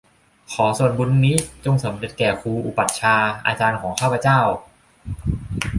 [0.53, 4.39] ขอส่วนบุญนี้จงสำเร็จแก่ครูอุปัชฌาย์อาจารย์ของข้าพเจ้า